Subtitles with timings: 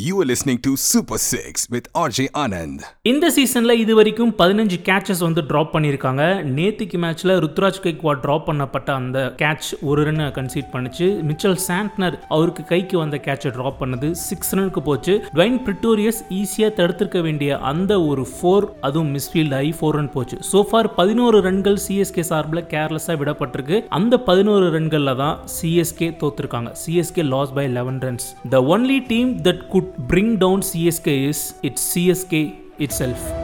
[0.00, 5.18] You are listening to Super Six with RJ Anand இந்த சீசனில் இது வரைக்கும் பதினஞ்சு கேட்சஸ்
[5.18, 6.22] வந்து ட்ராப் பண்ணியிருக்காங்க.
[6.58, 11.08] நேத்திக்கு மேட்ச்சில் ருத்ராஜ் கைக்வா ட்ராப் பண்ணப்பட்ட அந்த கேட்ச் ஒரு ரன் கன்சீட் பண்ணுச்சு.
[11.30, 14.10] மிச்சல் சாண்ட்னர் அவருக்கு கைக்கு வந்த கேட்சை ட்ராப் பண்ணது.
[14.10, 15.24] சிக்ஸ் ரனுக்கு போச்சு.
[15.34, 20.38] ட்வைன் பிரிட்டோரியஸ் ஈஸியாக தடுத்திருக்க வேண்டிய அந்த ஒரு ஃபோர் அதுவும் மிஸ்ஃபீல்ட் ஆகி ஃபோர் ரன் போச்சு.
[20.52, 23.84] சோஃபார் பதினோரு ரன்கள் சிஎஸ்கே சார்பில் கேர்லெஸ்ஸாக விடப்பட்டிருக்கு.
[23.88, 26.72] அந்த பதினோரு ரன்களில் தான் CSK தோத்துருக்காங்க.
[26.86, 31.54] CSK lost by eleven runs the only team that could would bring down CSK is
[31.62, 33.41] its CSK itself.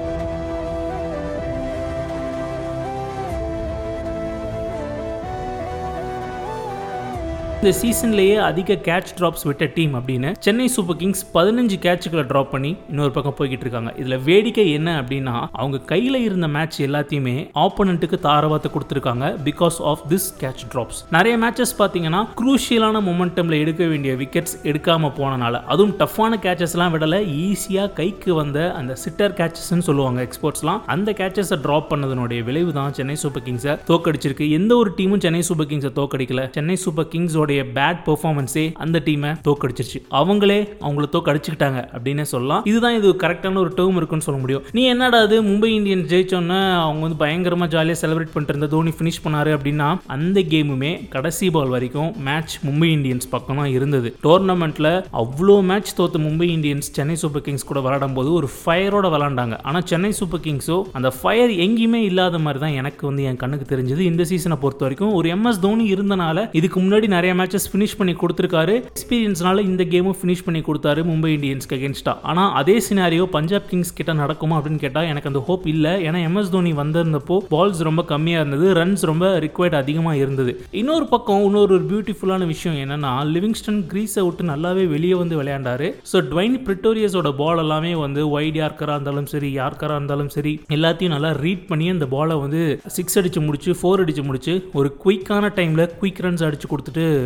[7.62, 12.70] இந்த சீசன்லேயே அதிக கேட்ச் ட்ராப்ஸ் விட்ட டீம் அப்படின்னு சென்னை சூப்பர் கிங்ஸ் பதினஞ்சு கேட்சுகளை ட்ராப் பண்ணி
[12.90, 13.90] இன்னொரு பக்கம் போய்கிட்டு இருக்காங்க.
[14.00, 20.28] இதில் வேடிக்கை என்ன அப்படின்னா அவங்க கையில் இருந்த மேட்ச் எல்லாத்தையுமே ஆப்போனண்ட்டுக்கு தாரவாத்தை கொடுத்துருக்காங்க because of this
[20.42, 26.95] catch drops நிறைய மேட்சஸ் பார்த்தீங்கன்னா குரூஷியலான மொமெண்டமில் எடுக்க வேண்டிய விக்கெட்ஸ் எடுக்காமல் போனனால அதுவும் டஃப்பான கேட்சஸ்லாம்
[26.96, 32.96] விடலை ஈஸியாக கைக்கு வந்த அந்த சிட்டர் கேட்சஸ்ன்னு சொல்லுவாங்க எக்ஸ்போர்ட்ஸ்லாம் அந்த கேட்சஸை ட்ராப் பண்ணதனுடைய விளைவு தான்
[33.00, 34.48] சென்னை சூப்பர் கிங்ஸை தோக்கடிச்சிருக்கு.
[34.60, 36.48] எந்த ஒரு டீமும் சென்னை சூப்பர் கிங்ஸை தோக்கடிக்கல.
[36.59, 39.99] சென்னை சூப்பர் கிங்ஸோட அவங்களுடைய பேட் பெர்ஃபார்மன்ஸே அந்த டீமை தோக்கடிச்சிருச்சு.
[40.21, 42.63] அவங்களே அவங்கள தோக்கடிச்சுக்கிட்டாங்க அப்படின்னே சொல்லலாம்.
[42.71, 44.65] இதுதான் இது கரெக்டான ஒரு டேர்ம் இருக்குன்னு சொல்ல முடியும்.
[44.77, 49.23] நீ என்னடா அது மும்பை இந்தியன்ஸ் ஜெயிச்சோன்னே அவங்க வந்து பயங்கரமாக ஜாலியாக செலிப்ரேட் பண்ணிட்டு இருந்த தோனி ஃபினிஷ்
[49.27, 54.10] பண்ணாரு அப்படின்னா அந்த கேமுமே கடைசி பால் வரைக்கும் மேட்ச் மும்பை இந்தியன்ஸ் பக்கம் தான் இருந்தது.
[54.27, 54.90] டோர்னமெண்ட்டில்
[55.23, 59.87] அவ்வளோ மேட்ச் தோத்த Mumbai Indians Chennai super kings கூட விளாடும் போது ஒரு ஃபயரோட விளாண்டாங்க ஆனால்
[59.93, 64.03] சென்னை சூப்பர் கிங்ஸோ அந்த ஃபயர் எங்கேயுமே இல்லாத மாதிரி தான் எனக்கு வந்து என் கண்ணுக்கு தெரிஞ்சது.
[64.12, 68.75] இந்த சீசனை பொறுத்த வரைக்கும் ஒரு எம்எஸ் தோனி இருந்தனால இதுக்கு முன்னாடி நிறைய மேட்சஸ் ஃபினிஷ் பண்ணி கொடுத்துருக்காரு.
[68.92, 74.15] எக்ஸ்பீரியன்ஸ்னால இந்த கேமும் ஃபினிஷ் பண்ணி கொடுத்தாரு மும்பை இந்தியன்ஸ்க்கு அகேன்ஸ்டா ஆனால் அதே சினாரியோ பஞ்சாப் கிங்ஸ் கிட்ட
[74.22, 75.94] நடக்குமா அப்படின்னு கேட்டால் எனக்கு அந்த ஹோப் இல்லை.
[76.09, 78.66] ஏன்னா எம்எஸ் தோனி வந்திருந்தப்போ பால்ஸ் ரொம்ப கம்மியாக இருந்தது.
[78.81, 80.54] ரன்ஸ் ரொம்ப ரிக்வயர்ட் அதிகமாக இருந்தது.
[80.82, 85.88] இன்னொரு பக்கம் இன்னொரு ஒரு பியூட்டிஃபுல்லான விஷயம் என்னன்னா லிவிங்ஸ்டன் கிரீஸை விட்டு நல்லாவே வெளியே வந்து விளையாண்டாரு.
[86.12, 91.31] ஸோ ட்வைன் பிரிட்டோரியஸோட பால் எல்லாமே வந்து ஒயிட் யார்க்கராக இருந்தாலும் சரி யார்க்கராக இருந்தாலும் சரி எல்லாத்தையும் நல்லா
[91.44, 92.62] ரீட் பண்ணி அந்த பாலை வந்து
[92.97, 97.06] சிக்ஸ் அடிச்சு முடிச்சு ஃபோர் அடிச்சு முடிச்சு ஒரு குயிக்கான டைமில் குயிக் ரன்ஸ் அடிச்சு கொடுத்துட்டு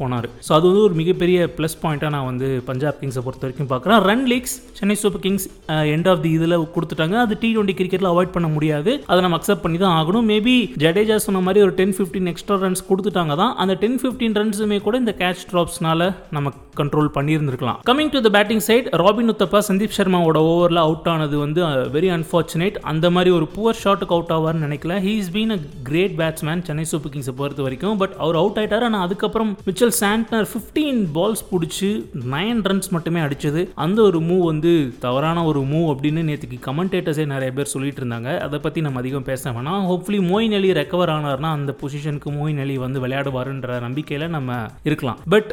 [0.00, 0.28] போனார்.
[0.46, 4.00] ஸோ அது வந்து ஒரு மிகப்பெரிய ப்ளஸ் பாயிண்ட்டாக நான் வந்து பஞ்சாப் கிங்ஸை பொறுத்த வரைக்கும் பார்க்குறேன்.
[4.08, 5.46] Run leaks Chennai super kings
[5.94, 7.16] end of the இதில் கொடுத்துட்டாங்க.
[7.24, 8.94] அது டி டுவெண்ட்டி கிரிக்கெட்டில் அவாய்ட் பண்ண முடியாது.
[9.10, 10.26] அதை நம்ம அக்செப்ட் பண்ணி தான் ஆகணும்.
[10.32, 13.54] மேபி ஜடேஜா சொன்ன மாதிரி ஒரு டென் ஃபிஃப்டின் எக்ஸ்ட்ரா ரன்ஸ் கொடுத்துட்டாங்க தான்.
[13.64, 17.78] அந்த டென் ஃபிஃப்டின் ரன்ஸுமே கூட இந்த கேட்ச் ட்ராப்ஸ்னால நம்ம control பண்ணியிருந்திருக்கலாம்.
[17.88, 21.60] Coming to the batting side Robin Uthappa Sandeep சர்மாவோட ஓவரில் அவுட் ஆனது வந்து
[21.96, 24.94] வெரி அன்ஃபார்ச்சுனேட் அந்த மாதிரி ஒரு புவர் ஷாட்டுக்கு அவுட் ஆவார்னு நினைக்கல.
[25.06, 27.98] He is been a great batsman Chennai super கிங்ஸை பொறுத்த வரைக்கும்.
[28.02, 28.86] பட் அவர் அவுட் ஆயிட்டார்.
[28.88, 31.90] ஆனால் அதுக்கப்புறம் மிச்சல் சாண்ட்னர் ஃபிஃப்டீன் பால்ஸ் பிடிச்சி
[32.34, 33.62] நைன் ரன்ஸ் மட்டுமே அடிச்சது.
[33.84, 34.72] அந்த ஒரு மூவ் வந்து
[35.04, 38.30] தவறான ஒரு மூவ் அப்படின்னு நேற்றுக்கு கமெண்டேட்டர்ஸே நிறைய பேர் சொல்லிட்டு இருந்தாங்க.
[38.46, 39.82] அதை பற்றி நம்ம அதிகம் பேச வேணாம்.
[39.90, 44.58] ஹோப்ஃபுல்லி மோயின் அலி ரெக்கவர் ஆனார்னா அந்த பொசிஷனுக்கு மோயின் அலி வந்து விளையாடுவாருன்ற நம்பிக்கையில் நம்ம
[44.90, 45.18] இருக்கலாம்.
[45.34, 45.50] பட்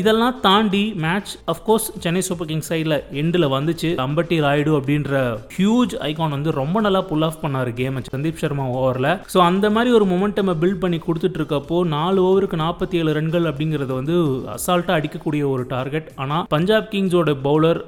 [0.00, 3.92] இதெல்லாம் தாண்டி match of course Chennai super kings சைடில் எண்டில் வந்துச்சு.
[4.06, 5.14] அம்பட்டி ராயுடு அப்படின்ற
[5.56, 9.90] ஹியூஜ் ஐகான் வந்து ரொம்ப நல்லா புல் ஆஃப் பண்ணார் கேம் சந்தீப் சர்மா ஓவரில் ஸோ அந்த மாதிரி
[9.98, 14.14] ஒரு மொமெண்டம் பில்ட் பண்ணி கொடுத்துட்டு இருக்கப்போ நாலு ஓவருக்கு நாற்பத்தி ஏழு ரன்கள் அப்படிங்கிறது வந்து
[14.54, 17.80] அசால்ட்டாக அடிக்கக்கூடிய ஒரு டார்கெட் ஆனால் பஞ்சாப் கிங்ஸோட பவுலர்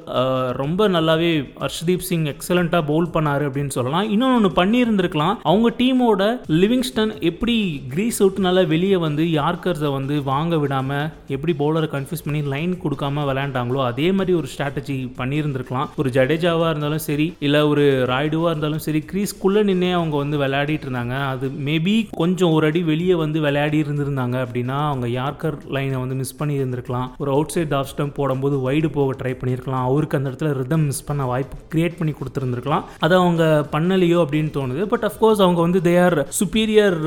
[0.63, 1.31] ரொம்ப நல்லாவே
[1.63, 4.07] ஹர்ஷ்தீப் சிங் எக்ஸலண்ட்டாக பவுல் பண்ணார் அப்படின்னு சொல்லலாம்.
[4.15, 5.37] இன்னொன்று பண்ணியிருந்திருக்கலாம்.
[5.51, 6.23] அவங்க டீமோட
[6.63, 7.57] லிவிங்ஸ்டன் எப்படி
[7.95, 13.25] கிரீஸ் அவுட்னால நல்லா வெளியே வந்து யார்கர்ஸை வந்து வாங்க விடாமல் எப்படி பவுலரை கன்ஃபியூஸ் பண்ணி லைன் கொடுக்காம
[13.29, 15.89] விளையாண்டாங்களோ அதே மாதிரி ஒரு ஸ்ட்ராட்டஜி பண்ணியிருந்திருக்கலாம்.
[16.01, 21.17] ஒரு ஜடேஜாவாக இருந்தாலும் சரி இல்லை ஒரு ராய்டுவாக இருந்தாலும் சரி கிரீஸ்குள்ளே நின்னே அவங்க வந்து விளையாடிட்டு இருந்தாங்க.
[21.33, 26.37] அது மேபி கொஞ்சம் ஒரு அடி வெளியே வந்து விளையாடி இருந்திருந்தாங்க அப்படின்னா அவங்க யார்கர் லைனை வந்து மிஸ்
[26.41, 29.85] பண்ணி இருந்திருக்கலாம் ஒரு அவுட் சைட் ஆஃப் ஸ்டம் போடும்போது வைடு போக ட்ரை பண்ணியிருக்கலாம்.
[29.89, 32.85] அவருக்கு அந்த இடத்துல ரிதம் மிஸ் பண்ண வாய்ப்பு கிரியேட் பண்ணி கொடுத்துருந்துருக்கலாம்.
[33.05, 33.43] அதை அவங்க
[33.75, 34.83] பண்ணலையோ அப்படின்னு தோணுது.
[34.93, 36.99] பட் அஃப்கோர்ஸ் அவங்க வந்து தே ஆர் சுப்பீரியர்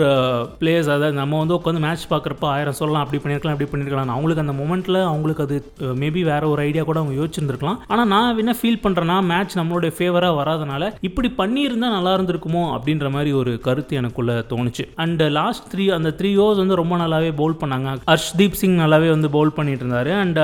[0.61, 3.03] பிளேயர்ஸ் அதாவது நம்ம வந்து உட்காந்து மேட்ச் பார்க்குறப்ப ஆயிரம் சொல்லலாம்.
[3.05, 4.13] அப்படி பண்ணியிருக்கலாம் அப்படி பண்ணியிருக்கலாம்.
[4.15, 7.79] அவங்களுக்கு அந்த மொமெண்ட்டில் அவங்களுக்கு அது uh, மேபி வேற ஒரு ஐடியா கூட அவங்க யோசிச்சிருந்துருக்கலாம்.
[7.87, 13.31] ஆனால் நான் என்ன ஃபீல் பண்ணுறேன்னா மேட்ச் நம்மளுடைய ஃபேவராக வராதனால இப்படி பண்ணியிருந்தால் நல்லா இருந்திருக்குமோ அப்படின்ற மாதிரி
[13.41, 14.83] ஒரு கருத்து எனக்குள்ள தோணுச்சு.
[15.03, 17.91] அண்ட் லாஸ்ட் த்ரீ அந்த த்ரீ ஓவர்ஸ் வந்து ரொம்ப நல்லாவே பவுல் பண்ணாங்க.
[18.11, 20.39] ஹர்ஷ்தீப் சிங் நல்லாவே வந்து பவுல் பண்ணிட்டு இருந்தாரு அண்ட்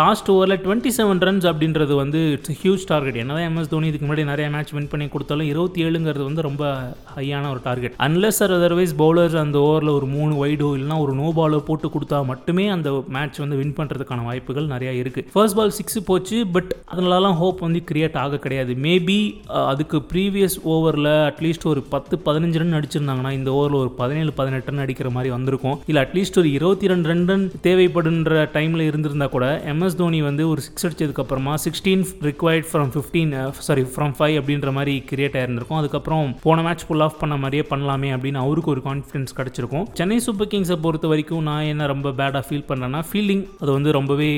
[0.00, 4.24] லாஸ்ட் ஓவரில் டுவெண்ட்டி செவன் ரன்ஸ் அப்படின்றது வந்து இட்ஸ் ஹியூஜ் டார்கெட் என்னதான் எம்எஸ் தோனி இதுக்கு முன்னாடி
[4.24, 6.64] நிறைய மேட்ச் வின் பண்ணி கொடுத்தாலும் இருபத்தி ஏழுங்கிறது வந்து ரொம்ப
[7.16, 11.30] ஹையான ஒரு target unless or otherwise bowlers அந்த ஓவரில் ஒரு மூணு வைடோ இல்லைனா ஒரு நோ
[11.38, 15.98] பாலோ போட்டு கொடுத்தா மட்டுமே அந்த மேட்ச் வந்து வின் பண்ணுறதுக்கான வாய்ப்புகள் நிறையா இருக்குது ஃபர்ஸ்ட் பால் சிக்ஸ்
[16.10, 18.72] போச்சு பட் அதனாலலாம் ஹோப் வந்து கிரியேட் ஆக கிடையாது.
[18.86, 19.18] மேபி
[19.48, 24.70] uh, அதுக்கு ப்ரீவியஸ் ஓவரில் அட்லீஸ்ட் ஒரு பத்து பதினஞ்சு ரன் அடிச்சிருந்தாங்கன்னா இந்த ஓவரில் ஒரு பதினேழு பதினெட்டு
[24.70, 25.76] ரன் அடிக்கிற மாதிரி வந்திருக்கும்.
[25.90, 30.60] இல்லை அட்லீஸ்ட் ஒரு இருபத்தி ரெண்டு ரன் ரன் தேவைப்படுன்ற டைமில் இருந்திருந்தா கூட எம்எஸ் தோனி வந்து ஒரு
[30.66, 33.32] six அடிச்சதுக்கப்புறமா sixteen required from fifteen
[33.68, 35.78] sorry from five அப்படின்ற மாதிரி கிரியேட் ஆயிருந்திருக்கும்.
[35.80, 39.86] அதுக்கப்புறம் போன மேட்ச் ஃபுல் ஆஃப் பண்ண மாதிரியே பண்ணலாமே அப்படின்னு அவருக்கு ஒரு கான்ஃபிடன்ஸ் கிடச்சிருக்கும்.
[40.00, 44.30] சென்னை சூப்பர் கிங்ஸை பொறுத்த வரைக்கும் நான் என்ன ரொம்ப பேடாக ஃபீல் பண்ணுறேன்னா ஃபீல்டிங் அது வந்து ரொம்பவே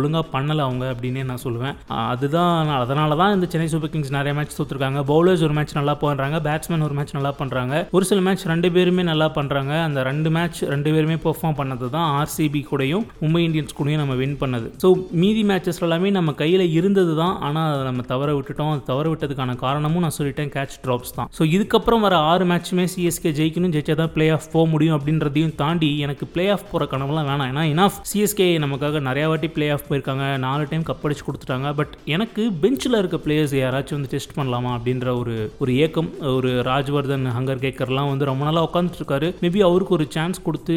[0.00, 1.76] ஒழுங்காக பண்ணலை அவங்க அப்படின்னே நான் சொல்லுவேன்.
[2.12, 5.00] அதுதான் அதனால தான் இந்த சென்னை சூப்பர் கிங்ஸ் நிறைய மேட்ச் தோத்துருக்காங்க.
[5.12, 9.02] பவுலர்ஸ் ஒரு மேட்ச் நல்லா பண்ணுறாங்க பேட்ஸ்மேன் ஒரு மேட்ச் நல்லா பண்ணுறாங்க ஒரு சில மேட்ச் ரெண்டு பேருமே
[9.10, 12.08] நல்லா பண்ணுறாங்க அந்த ரெண்டு மேட்ச் ரெண்டு பேருமே பெர்ஃபார்ம் பண்ணது தான்
[12.40, 14.68] ஆர்சிபி கூடயும் மும்பை இந்தியன்ஸ் கூடயும் நம்ம வின் பண்ணது.
[14.82, 14.88] ஸோ
[15.22, 17.34] மீதி மேட்சஸ் எல்லாமே நம்ம கையில் இருந்தது தான்.
[17.46, 18.70] ஆனால் அதை நம்ம தவற விட்டுட்டோம்.
[18.74, 21.28] அது தவற விட்டதுக்கான காரணமும் நான் சொல்லிட்டேன் கேட்ச் ட்ராப்ஸ் தான்.
[21.38, 25.90] ஸோ இதுக்கப்புறம் வர ஆறு மேட்ச்சுமே சிஎஸ்கே ஜெயிக்கணும் ஜெயிச்சா தான் பிளே ஆஃப் போக முடியும் அப்படின்றதையும் தாண்டி
[26.06, 27.50] எனக்கு பிளே ஆஃப் போகிற கனவுலாம் வேணாம்.
[27.52, 30.24] ஏன்னா இனாஃப் சிஎஸ்கே நமக்காக நிறையா வாட்டி பிளே ஆஃப் போயிருக்காங்க.
[30.46, 31.68] நாலு டைம் கப் அடிச்சு கொடுத்துட்டாங்க.
[31.80, 37.28] பட் எனக்கு பெஞ்சில் இருக்க பிளேயர்ஸ் யாராச்சும் வந்து டெஸ்ட் பண்ணலாமா அப்படின்ற ஒரு ஒரு ஏக்கம் ஒரு ராஜ்வர்தன்
[37.36, 39.30] ஹங்கர் கேக்கர்லாம் வந்து ரொம்ப நாளாக உட்காந்துட்டு இருக்காரு.
[39.44, 40.74] மேபி அவருக்கு ஒரு சான்ஸ் கொடுத்து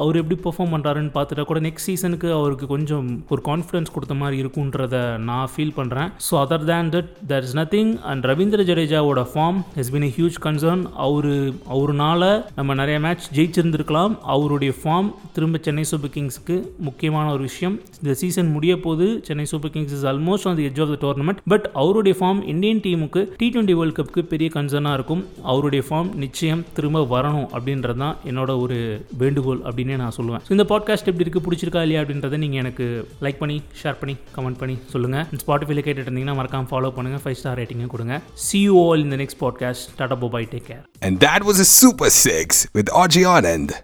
[0.00, 4.96] அவர் எப்படி பெர்ஃபார்ம் பண்ணுறாருன்னு பார்த்துட்டா கூட நெக்ஸ்ட் சீசனுக்கு அவருக்கு கொஞ்சம் ஒரு கான்ஃபிடன்ஸ் கொடுத்த மாதிரி இருக்குன்றத
[5.28, 9.92] நான் ஃபீல் பண்ணுறேன் so other than that there is nothing and Ravindra ஜடேஜாவோட form has
[9.94, 11.30] been a huge concern அவர்
[11.74, 12.22] அவருனால
[12.58, 14.14] நம்ம நிறைய மேட்ச் ஜெயிச்சிருந்திருக்கலாம்.
[14.34, 16.56] அவருடைய ஃபார்ம் திரும்ப சென்னை சூப்பர் கிங்ஸ்க்கு
[16.88, 17.76] முக்கியமான ஒரு விஷயம்.
[18.02, 21.42] இந்த சீசன் முடிய போது Chennai super kings is almost on the edge of the tournament
[21.52, 25.22] but அவருடைய ஃபார்ம் இந்தியன் டீமுக்கு டி டுவெண்ட்டி வேர்ல்ட் கப்புக்கு பெரிய கன்சர்னாக இருக்கும்.
[25.52, 28.78] அவருடைய ஃபார்ம் நிச்சயம் திரும்ப வரணும் அப்படின்றது தான் என்னோட ஒரு
[29.22, 30.42] வேண்டுகோள் அப்படின்னே நான் சொல்லுவேன்.
[30.54, 32.84] இந்த பாட் பாட்காஸ்ட் எப்படி இருக்குது பிடிச்சிருக்கா இல்லையா அப்படின்றத நீங்கள் எனக்கு
[33.20, 37.58] லைக் பண்ணி ஷேர் பண்ணி கமெண்ட் பண்ணி சொல்லுங்கள் ஸ்பாட்டிஃபைல கேட்டுட்டு இருந்தீங்கன்னா மறக்காம ஃபாலோ பண்ணுங்கள் ஃபைவ் ஸ்டார்
[37.58, 38.14] ரேட்டிங்கும் கொடுங்க.
[38.38, 42.14] சி யூ ஆல் இந்த next podcast Tata போபாய் take care and that was a super
[42.22, 43.74] six with RJ Anand